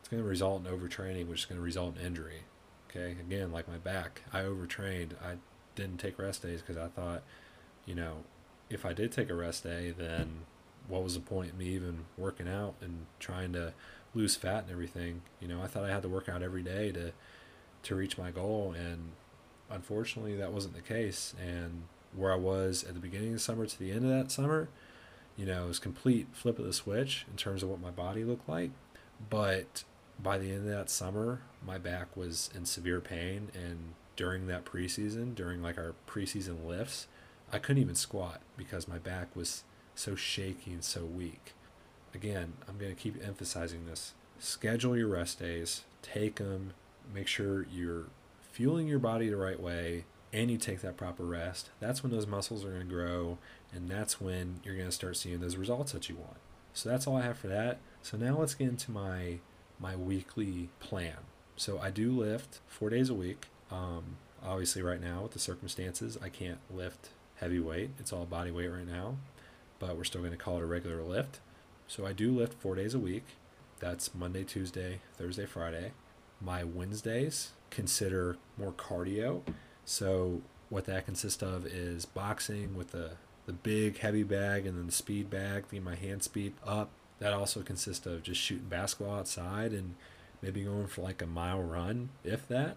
it's 0.00 0.08
going 0.08 0.22
to 0.22 0.28
result 0.28 0.66
in 0.66 0.70
overtraining, 0.72 1.28
which 1.28 1.40
is 1.40 1.46
going 1.46 1.58
to 1.58 1.64
result 1.64 1.96
in 1.98 2.06
injury. 2.06 2.42
Okay, 2.90 3.12
again, 3.12 3.52
like 3.52 3.66
my 3.68 3.78
back, 3.78 4.22
I 4.32 4.40
overtrained. 4.40 5.16
I 5.24 5.36
didn't 5.74 5.98
take 5.98 6.18
rest 6.18 6.42
days 6.42 6.60
because 6.60 6.76
I 6.76 6.88
thought, 6.88 7.22
you 7.86 7.94
know, 7.94 8.18
if 8.70 8.84
I 8.84 8.92
did 8.92 9.12
take 9.12 9.30
a 9.30 9.34
rest 9.34 9.64
day, 9.64 9.94
then 9.96 10.42
what 10.88 11.02
was 11.02 11.14
the 11.14 11.20
point 11.20 11.52
of 11.52 11.58
me 11.58 11.68
even 11.68 12.04
working 12.16 12.48
out 12.48 12.74
and 12.80 13.06
trying 13.18 13.52
to 13.54 13.72
lose 14.14 14.36
fat 14.36 14.64
and 14.64 14.70
everything? 14.70 15.22
You 15.40 15.48
know, 15.48 15.62
I 15.62 15.66
thought 15.66 15.84
I 15.84 15.90
had 15.90 16.02
to 16.02 16.08
work 16.08 16.28
out 16.28 16.42
every 16.42 16.62
day 16.62 16.92
to 16.92 17.12
to 17.84 17.94
reach 17.94 18.16
my 18.16 18.30
goal, 18.30 18.74
and 18.76 19.12
unfortunately, 19.70 20.36
that 20.36 20.52
wasn't 20.52 20.74
the 20.74 20.80
case. 20.80 21.34
And 21.40 21.84
where 22.16 22.32
I 22.32 22.36
was 22.36 22.84
at 22.84 22.94
the 22.94 23.00
beginning 23.00 23.28
of 23.28 23.34
the 23.34 23.40
summer 23.40 23.66
to 23.66 23.78
the 23.78 23.90
end 23.90 24.04
of 24.04 24.10
that 24.10 24.30
summer, 24.30 24.68
you 25.36 25.46
know, 25.46 25.64
it 25.64 25.68
was 25.68 25.78
complete 25.78 26.28
flip 26.32 26.58
of 26.58 26.64
the 26.64 26.72
switch 26.72 27.26
in 27.30 27.36
terms 27.36 27.62
of 27.62 27.68
what 27.68 27.80
my 27.80 27.90
body 27.90 28.24
looked 28.24 28.48
like. 28.48 28.70
But 29.30 29.84
by 30.22 30.38
the 30.38 30.50
end 30.50 30.68
of 30.68 30.76
that 30.76 30.90
summer, 30.90 31.42
my 31.64 31.78
back 31.78 32.16
was 32.16 32.50
in 32.54 32.66
severe 32.66 33.00
pain, 33.00 33.50
and 33.54 33.94
during 34.16 34.46
that 34.46 34.64
preseason, 34.64 35.34
during 35.34 35.62
like 35.62 35.78
our 35.78 35.94
preseason 36.06 36.64
lifts, 36.64 37.08
I 37.52 37.58
couldn't 37.58 37.82
even 37.82 37.94
squat 37.94 38.40
because 38.56 38.88
my 38.88 38.98
back 38.98 39.34
was 39.34 39.64
so 39.94 40.14
shaky 40.14 40.72
and 40.72 40.84
so 40.84 41.04
weak. 41.04 41.52
Again, 42.14 42.54
I'm 42.68 42.78
going 42.78 42.94
to 42.94 43.00
keep 43.00 43.22
emphasizing 43.24 43.86
this. 43.86 44.14
Schedule 44.38 44.96
your 44.96 45.08
rest 45.08 45.40
days, 45.40 45.84
take 46.02 46.36
them, 46.36 46.74
make 47.12 47.26
sure 47.26 47.66
you're 47.72 48.06
fueling 48.52 48.86
your 48.86 48.98
body 48.98 49.28
the 49.28 49.36
right 49.36 49.60
way, 49.60 50.04
and 50.34 50.50
you 50.50 50.58
take 50.58 50.80
that 50.80 50.96
proper 50.96 51.24
rest. 51.24 51.70
That's 51.78 52.02
when 52.02 52.10
those 52.12 52.26
muscles 52.26 52.64
are 52.64 52.70
going 52.70 52.80
to 52.80 52.94
grow, 52.94 53.38
and 53.72 53.88
that's 53.88 54.20
when 54.20 54.60
you're 54.64 54.74
going 54.74 54.88
to 54.88 54.92
start 54.92 55.16
seeing 55.16 55.40
those 55.40 55.56
results 55.56 55.92
that 55.92 56.08
you 56.08 56.16
want. 56.16 56.36
So 56.74 56.88
that's 56.88 57.06
all 57.06 57.16
I 57.16 57.22
have 57.22 57.38
for 57.38 57.46
that. 57.46 57.78
So 58.02 58.18
now 58.18 58.36
let's 58.38 58.54
get 58.54 58.68
into 58.68 58.90
my 58.90 59.38
my 59.78 59.96
weekly 59.96 60.68
plan. 60.80 61.16
So 61.56 61.78
I 61.78 61.90
do 61.90 62.10
lift 62.10 62.60
four 62.66 62.90
days 62.90 63.08
a 63.08 63.14
week. 63.14 63.46
Um, 63.70 64.16
obviously, 64.44 64.82
right 64.82 65.00
now 65.00 65.22
with 65.22 65.32
the 65.32 65.38
circumstances, 65.38 66.18
I 66.20 66.28
can't 66.28 66.58
lift 66.68 67.10
heavy 67.36 67.60
weight. 67.60 67.90
It's 68.00 68.12
all 68.12 68.24
body 68.24 68.50
weight 68.50 68.68
right 68.68 68.86
now, 68.86 69.16
but 69.78 69.96
we're 69.96 70.04
still 70.04 70.20
going 70.20 70.32
to 70.32 70.38
call 70.38 70.56
it 70.56 70.62
a 70.62 70.66
regular 70.66 71.02
lift. 71.02 71.38
So 71.86 72.06
I 72.06 72.12
do 72.12 72.32
lift 72.32 72.54
four 72.54 72.74
days 72.74 72.94
a 72.94 72.98
week. 72.98 73.24
That's 73.78 74.14
Monday, 74.14 74.42
Tuesday, 74.42 75.00
Thursday, 75.16 75.46
Friday. 75.46 75.92
My 76.40 76.64
Wednesdays 76.64 77.50
consider 77.70 78.36
more 78.58 78.72
cardio. 78.72 79.42
So 79.84 80.42
what 80.68 80.86
that 80.86 81.04
consists 81.04 81.42
of 81.42 81.66
is 81.66 82.04
boxing 82.04 82.74
with 82.76 82.90
the 82.90 83.12
the 83.46 83.52
big 83.52 83.98
heavy 83.98 84.22
bag 84.22 84.66
and 84.66 84.78
then 84.78 84.86
the 84.86 84.92
speed 84.92 85.28
bag, 85.28 85.64
getting 85.64 85.84
my 85.84 85.94
hand 85.94 86.22
speed 86.22 86.54
up. 86.66 86.90
That 87.18 87.32
also 87.32 87.62
consists 87.62 88.06
of 88.06 88.22
just 88.22 88.40
shooting 88.40 88.68
basketball 88.68 89.18
outside 89.18 89.72
and 89.72 89.94
maybe 90.42 90.64
going 90.64 90.86
for 90.86 91.02
like 91.02 91.22
a 91.22 91.26
mile 91.26 91.62
run, 91.62 92.10
if 92.24 92.48
that. 92.48 92.76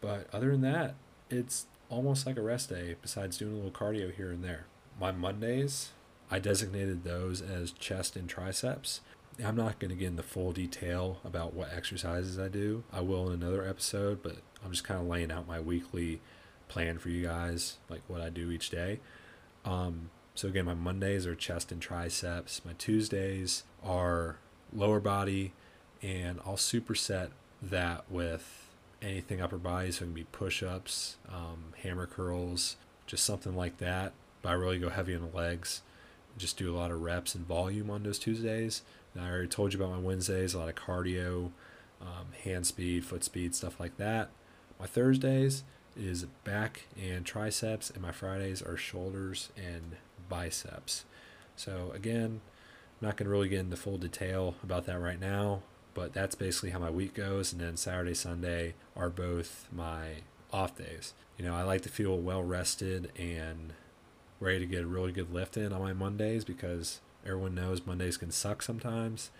But 0.00 0.26
other 0.32 0.50
than 0.50 0.62
that, 0.62 0.94
it's 1.30 1.66
almost 1.90 2.26
like 2.26 2.36
a 2.36 2.42
rest 2.42 2.70
day 2.70 2.96
besides 3.00 3.38
doing 3.38 3.52
a 3.52 3.56
little 3.56 3.70
cardio 3.70 4.14
here 4.14 4.30
and 4.30 4.42
there. 4.42 4.66
My 5.00 5.12
Mondays, 5.12 5.90
I 6.30 6.38
designated 6.38 7.04
those 7.04 7.40
as 7.40 7.72
chest 7.72 8.16
and 8.16 8.28
triceps. 8.28 9.00
I'm 9.44 9.56
not 9.56 9.78
going 9.78 9.90
to 9.90 9.96
get 9.96 10.08
into 10.08 10.22
full 10.24 10.52
detail 10.52 11.18
about 11.24 11.54
what 11.54 11.72
exercises 11.72 12.38
I 12.38 12.48
do. 12.48 12.82
I 12.92 13.00
will 13.00 13.28
in 13.28 13.34
another 13.40 13.66
episode, 13.66 14.22
but 14.22 14.36
I'm 14.64 14.72
just 14.72 14.84
kind 14.84 15.00
of 15.00 15.06
laying 15.06 15.30
out 15.30 15.46
my 15.46 15.60
weekly 15.60 16.20
plan 16.68 16.98
for 16.98 17.08
you 17.08 17.24
guys, 17.26 17.78
like 17.88 18.02
what 18.08 18.20
I 18.20 18.28
do 18.28 18.50
each 18.50 18.70
day. 18.70 19.00
Um, 19.64 20.10
so 20.34 20.48
again, 20.48 20.66
my 20.66 20.74
Mondays 20.74 21.26
are 21.26 21.34
chest 21.34 21.72
and 21.72 21.82
triceps. 21.82 22.64
My 22.64 22.72
Tuesdays 22.78 23.64
are 23.82 24.36
lower 24.72 25.00
body, 25.00 25.52
and 26.02 26.40
I'll 26.46 26.56
superset 26.56 27.30
that 27.60 28.04
with 28.10 28.68
anything 29.02 29.40
upper 29.40 29.58
body. 29.58 29.90
So 29.90 30.04
it 30.04 30.08
can 30.08 30.14
be 30.14 30.24
push-ups, 30.24 31.16
um, 31.28 31.72
hammer 31.82 32.06
curls, 32.06 32.76
just 33.06 33.24
something 33.24 33.56
like 33.56 33.78
that. 33.78 34.12
But 34.42 34.50
I 34.50 34.52
really 34.52 34.78
go 34.78 34.90
heavy 34.90 35.14
on 35.14 35.22
the 35.22 35.36
legs. 35.36 35.82
Just 36.36 36.56
do 36.56 36.72
a 36.72 36.76
lot 36.76 36.92
of 36.92 37.02
reps 37.02 37.34
and 37.34 37.46
volume 37.46 37.90
on 37.90 38.04
those 38.04 38.18
Tuesdays. 38.18 38.82
And 39.14 39.24
I 39.24 39.28
already 39.28 39.48
told 39.48 39.72
you 39.72 39.80
about 39.80 39.92
my 39.92 39.98
Wednesdays, 39.98 40.54
a 40.54 40.58
lot 40.58 40.68
of 40.68 40.76
cardio, 40.76 41.50
um, 42.00 42.28
hand 42.44 42.66
speed, 42.66 43.04
foot 43.04 43.24
speed, 43.24 43.54
stuff 43.54 43.80
like 43.80 43.96
that. 43.96 44.30
My 44.78 44.86
Thursdays 44.86 45.64
is 45.98 46.24
back 46.44 46.82
and 47.00 47.26
triceps, 47.26 47.90
and 47.90 48.02
my 48.02 48.12
Fridays 48.12 48.62
are 48.62 48.76
shoulders 48.76 49.50
and 49.56 49.96
biceps. 50.28 51.04
So, 51.56 51.92
again, 51.94 52.40
I'm 53.00 53.08
not 53.08 53.16
going 53.16 53.26
to 53.26 53.30
really 53.30 53.48
get 53.48 53.60
into 53.60 53.76
full 53.76 53.98
detail 53.98 54.54
about 54.62 54.86
that 54.86 55.00
right 55.00 55.20
now, 55.20 55.62
but 55.94 56.12
that's 56.12 56.34
basically 56.34 56.70
how 56.70 56.78
my 56.78 56.90
week 56.90 57.14
goes. 57.14 57.52
And 57.52 57.60
then 57.60 57.76
Saturday, 57.76 58.14
Sunday 58.14 58.74
are 58.96 59.10
both 59.10 59.68
my 59.72 60.22
off 60.52 60.76
days. 60.76 61.14
You 61.36 61.44
know, 61.44 61.54
I 61.54 61.62
like 61.62 61.82
to 61.82 61.88
feel 61.88 62.16
well 62.16 62.42
rested 62.42 63.10
and 63.18 63.72
ready 64.40 64.60
to 64.60 64.66
get 64.66 64.84
a 64.84 64.86
really 64.86 65.12
good 65.12 65.32
lift 65.32 65.56
in 65.56 65.72
on 65.72 65.80
my 65.80 65.92
Mondays 65.92 66.44
because 66.44 67.00
everyone 67.24 67.54
knows 67.54 67.84
Mondays 67.84 68.16
can 68.16 68.30
suck 68.30 68.62
sometimes. 68.62 69.30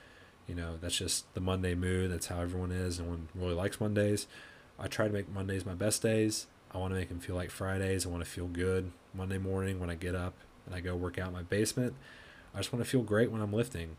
You 0.46 0.54
know, 0.54 0.76
that's 0.80 0.96
just 0.96 1.32
the 1.34 1.40
Monday 1.40 1.74
mood. 1.74 2.10
That's 2.10 2.26
how 2.26 2.40
everyone 2.40 2.72
is. 2.72 2.98
No 2.98 3.06
one 3.06 3.28
really 3.34 3.54
likes 3.54 3.80
Mondays. 3.80 4.26
I 4.78 4.86
try 4.88 5.06
to 5.06 5.12
make 5.12 5.28
Mondays 5.28 5.66
my 5.66 5.74
best 5.74 6.02
days. 6.02 6.46
I 6.72 6.78
want 6.78 6.92
to 6.92 6.98
make 6.98 7.08
them 7.08 7.20
feel 7.20 7.34
like 7.34 7.50
Fridays. 7.50 8.06
I 8.06 8.10
want 8.10 8.24
to 8.24 8.30
feel 8.30 8.46
good 8.46 8.92
Monday 9.14 9.38
morning 9.38 9.80
when 9.80 9.90
I 9.90 9.94
get 9.94 10.14
up 10.14 10.34
and 10.66 10.74
I 10.74 10.80
go 10.80 10.94
work 10.94 11.18
out 11.18 11.28
in 11.28 11.34
my 11.34 11.42
basement. 11.42 11.94
I 12.54 12.58
just 12.58 12.72
want 12.72 12.84
to 12.84 12.90
feel 12.90 13.02
great 13.02 13.30
when 13.30 13.40
I'm 13.40 13.52
lifting. 13.52 13.96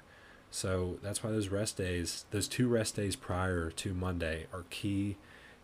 So 0.51 0.97
that's 1.01 1.23
why 1.23 1.31
those 1.31 1.49
rest 1.49 1.77
days, 1.77 2.25
those 2.31 2.47
two 2.47 2.67
rest 2.67 2.95
days 2.95 3.15
prior 3.15 3.69
to 3.71 3.93
Monday, 3.93 4.47
are 4.53 4.65
key 4.69 5.17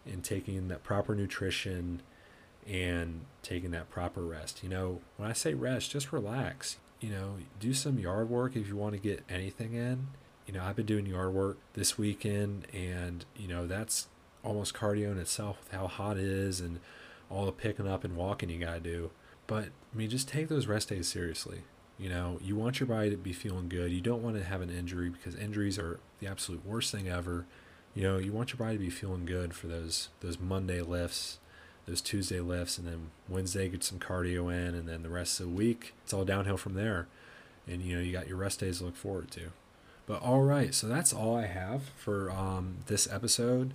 in 0.05 0.21
taking 0.21 0.67
that 0.67 0.83
proper 0.83 1.15
nutrition 1.15 2.01
and 2.67 3.21
taking 3.41 3.71
that 3.71 3.89
proper 3.89 4.21
rest. 4.21 4.63
You 4.63 4.69
know, 4.69 5.01
when 5.17 5.29
I 5.29 5.33
say 5.33 5.53
rest, 5.53 5.91
just 5.91 6.11
relax. 6.11 6.77
You 6.99 7.09
know, 7.09 7.35
do 7.59 7.73
some 7.73 7.99
yard 7.99 8.29
work 8.29 8.55
if 8.55 8.67
you 8.67 8.75
want 8.75 8.93
to 8.93 8.99
get 8.99 9.23
anything 9.29 9.73
in. 9.73 10.07
You 10.47 10.53
know, 10.53 10.63
I've 10.63 10.75
been 10.75 10.85
doing 10.85 11.05
yard 11.05 11.33
work 11.33 11.57
this 11.73 11.97
weekend, 11.97 12.67
and, 12.73 13.25
you 13.35 13.47
know, 13.47 13.65
that's 13.65 14.07
almost 14.45 14.73
cardio 14.73 15.11
in 15.11 15.17
itself 15.17 15.57
with 15.63 15.71
how 15.71 15.87
hot 15.87 16.17
it 16.17 16.23
is 16.23 16.59
and 16.61 16.79
all 17.29 17.45
the 17.45 17.51
picking 17.51 17.87
up 17.87 18.03
and 18.03 18.15
walking 18.15 18.49
you 18.49 18.59
gotta 18.59 18.79
do. 18.79 19.11
But 19.47 19.65
I 19.93 19.97
mean, 19.97 20.09
just 20.09 20.27
take 20.27 20.47
those 20.47 20.67
rest 20.67 20.89
days 20.89 21.07
seriously. 21.07 21.63
You 21.97 22.09
know, 22.09 22.39
you 22.41 22.55
want 22.55 22.79
your 22.79 22.87
body 22.87 23.09
to 23.09 23.17
be 23.17 23.33
feeling 23.33 23.69
good. 23.69 23.91
You 23.91 24.01
don't 24.01 24.21
want 24.21 24.35
to 24.37 24.43
have 24.43 24.61
an 24.61 24.69
injury 24.69 25.09
because 25.09 25.35
injuries 25.35 25.79
are 25.79 25.99
the 26.19 26.27
absolute 26.27 26.65
worst 26.65 26.91
thing 26.91 27.07
ever. 27.07 27.45
You 27.93 28.03
know, 28.03 28.17
you 28.17 28.33
want 28.33 28.49
your 28.49 28.57
body 28.57 28.73
to 28.73 28.83
be 28.83 28.89
feeling 28.89 29.25
good 29.25 29.53
for 29.53 29.67
those 29.67 30.09
those 30.19 30.39
Monday 30.39 30.81
lifts, 30.81 31.39
those 31.85 32.01
Tuesday 32.01 32.41
lifts, 32.41 32.77
and 32.77 32.87
then 32.87 33.11
Wednesday 33.29 33.69
get 33.69 33.83
some 33.83 33.99
cardio 33.99 34.51
in, 34.53 34.75
and 34.75 34.89
then 34.89 35.03
the 35.03 35.09
rest 35.09 35.39
of 35.39 35.47
the 35.47 35.53
week 35.53 35.93
it's 36.03 36.13
all 36.13 36.25
downhill 36.25 36.57
from 36.57 36.73
there. 36.73 37.07
And 37.67 37.81
you 37.81 37.95
know, 37.95 38.01
you 38.01 38.11
got 38.11 38.27
your 38.27 38.37
rest 38.37 38.59
days 38.59 38.79
to 38.79 38.85
look 38.85 38.97
forward 38.97 39.31
to. 39.31 39.51
But 40.05 40.21
all 40.21 40.41
right, 40.41 40.73
so 40.73 40.87
that's 40.87 41.13
all 41.13 41.35
I 41.35 41.47
have 41.47 41.83
for 41.97 42.29
um, 42.29 42.77
this 42.87 43.11
episode. 43.11 43.73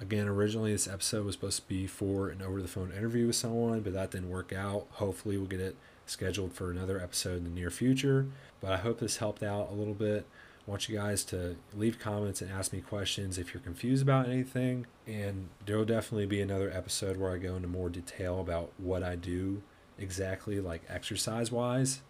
Again, 0.00 0.26
originally 0.26 0.72
this 0.72 0.88
episode 0.88 1.24
was 1.24 1.34
supposed 1.36 1.62
to 1.62 1.68
be 1.68 1.86
for 1.86 2.28
an 2.28 2.42
over 2.42 2.60
the 2.60 2.68
phone 2.68 2.90
interview 2.92 3.28
with 3.28 3.36
someone, 3.36 3.80
but 3.80 3.92
that 3.92 4.10
didn't 4.10 4.30
work 4.30 4.52
out. 4.52 4.86
Hopefully, 4.92 5.36
we'll 5.36 5.46
get 5.46 5.60
it 5.60 5.76
scheduled 6.06 6.52
for 6.52 6.70
another 6.70 7.00
episode 7.00 7.38
in 7.38 7.44
the 7.44 7.50
near 7.50 7.70
future. 7.70 8.26
But 8.60 8.72
I 8.72 8.76
hope 8.78 8.98
this 8.98 9.18
helped 9.18 9.42
out 9.42 9.70
a 9.70 9.74
little 9.74 9.94
bit. 9.94 10.26
I 10.66 10.70
want 10.70 10.88
you 10.88 10.96
guys 10.96 11.24
to 11.24 11.56
leave 11.74 11.98
comments 11.98 12.40
and 12.40 12.50
ask 12.50 12.72
me 12.72 12.80
questions 12.80 13.38
if 13.38 13.52
you're 13.52 13.62
confused 13.62 14.02
about 14.02 14.28
anything. 14.28 14.86
And 15.06 15.48
there 15.64 15.76
will 15.76 15.84
definitely 15.84 16.26
be 16.26 16.40
another 16.40 16.70
episode 16.70 17.16
where 17.16 17.32
I 17.32 17.38
go 17.38 17.54
into 17.54 17.68
more 17.68 17.88
detail 17.88 18.40
about 18.40 18.72
what 18.78 19.02
I 19.02 19.14
do 19.14 19.62
exactly, 19.98 20.60
like 20.60 20.82
exercise 20.88 21.52
wise. 21.52 22.00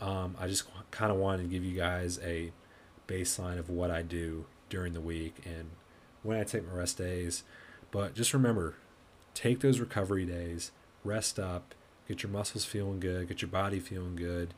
Um, 0.00 0.34
I 0.40 0.46
just 0.46 0.64
kind 0.90 1.12
of 1.12 1.18
wanted 1.18 1.42
to 1.42 1.48
give 1.48 1.62
you 1.62 1.76
guys 1.76 2.18
a 2.24 2.52
baseline 3.06 3.58
of 3.58 3.68
what 3.68 3.90
I 3.90 4.02
do 4.02 4.46
during 4.70 4.94
the 4.94 5.00
week 5.00 5.36
and 5.44 5.70
when 6.22 6.38
I 6.38 6.44
take 6.44 6.66
my 6.66 6.74
rest 6.74 6.98
days. 6.98 7.42
But 7.90 8.14
just 8.14 8.32
remember, 8.32 8.74
take 9.34 9.60
those 9.60 9.80
recovery 9.80 10.24
days, 10.24 10.70
rest 11.04 11.38
up, 11.38 11.74
get 12.08 12.22
your 12.22 12.30
muscles 12.30 12.64
feeling 12.64 13.00
good, 13.00 13.28
get 13.28 13.42
your 13.42 13.50
body 13.50 13.80
feeling 13.80 14.16
good, 14.16 14.54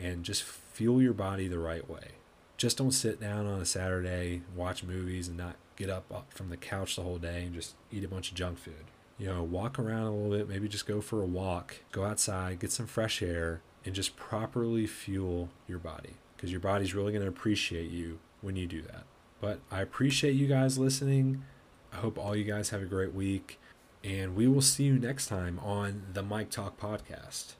and 0.00 0.24
just 0.24 0.42
fuel 0.42 1.02
your 1.02 1.14
body 1.14 1.48
the 1.48 1.58
right 1.58 1.88
way. 1.88 2.12
Just 2.56 2.78
don't 2.78 2.92
sit 2.92 3.20
down 3.20 3.46
on 3.46 3.60
a 3.60 3.66
Saturday, 3.66 4.42
watch 4.54 4.82
movies, 4.82 5.28
and 5.28 5.36
not 5.36 5.56
get 5.76 5.90
up 5.90 6.26
from 6.30 6.48
the 6.48 6.56
couch 6.56 6.96
the 6.96 7.02
whole 7.02 7.18
day 7.18 7.44
and 7.44 7.54
just 7.54 7.74
eat 7.92 8.04
a 8.04 8.08
bunch 8.08 8.30
of 8.30 8.36
junk 8.36 8.58
food. 8.58 8.86
You 9.18 9.26
know, 9.26 9.42
walk 9.42 9.78
around 9.78 10.06
a 10.06 10.14
little 10.14 10.36
bit, 10.36 10.48
maybe 10.48 10.68
just 10.68 10.86
go 10.86 11.00
for 11.00 11.22
a 11.22 11.26
walk, 11.26 11.76
go 11.92 12.04
outside, 12.04 12.60
get 12.60 12.72
some 12.72 12.86
fresh 12.86 13.22
air, 13.22 13.60
and 13.84 13.94
just 13.94 14.16
properly 14.16 14.86
fuel 14.86 15.48
your 15.68 15.78
body 15.78 16.14
because 16.36 16.50
your 16.50 16.60
body's 16.60 16.94
really 16.94 17.12
going 17.12 17.22
to 17.22 17.28
appreciate 17.28 17.90
you 17.90 18.18
when 18.42 18.56
you 18.56 18.66
do 18.66 18.82
that. 18.82 19.04
But 19.46 19.60
I 19.70 19.80
appreciate 19.80 20.32
you 20.32 20.48
guys 20.48 20.76
listening. 20.76 21.44
I 21.92 21.98
hope 21.98 22.18
all 22.18 22.34
you 22.34 22.42
guys 22.42 22.70
have 22.70 22.82
a 22.82 22.84
great 22.84 23.14
week. 23.14 23.60
And 24.02 24.34
we 24.34 24.48
will 24.48 24.60
see 24.60 24.82
you 24.82 24.98
next 24.98 25.28
time 25.28 25.60
on 25.60 26.02
the 26.14 26.22
Mike 26.24 26.50
Talk 26.50 26.80
Podcast. 26.80 27.52